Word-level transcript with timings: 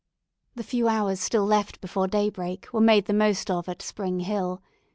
The 0.55 0.63
few 0.63 0.87
hours 0.87 1.19
still 1.19 1.45
left 1.45 1.79
before 1.79 2.07
daybreak, 2.07 2.69
were 2.73 2.81
made 2.81 3.05
the 3.05 3.13
most 3.13 3.51
of 3.51 3.69
at 3.69 3.83
Spring 3.83 4.21
Hill. 4.21 4.59